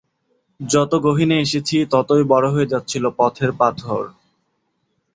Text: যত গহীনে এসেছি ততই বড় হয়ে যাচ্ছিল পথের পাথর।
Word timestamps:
যত 0.59 0.91
গহীনে 1.05 1.37
এসেছি 1.39 1.75
ততই 1.91 2.23
বড় 2.23 2.47
হয়ে 2.53 2.71
যাচ্ছিল 2.73 3.03
পথের 3.17 3.51
পাথর। 3.59 4.03